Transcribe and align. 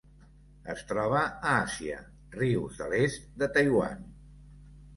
Es 0.73 0.79
troba 0.91 1.19
a 1.25 1.51
Àsia: 1.65 1.99
rius 2.39 2.81
de 2.81 2.89
l'est 2.97 3.31
de 3.43 3.53
Taiwan. 3.59 4.05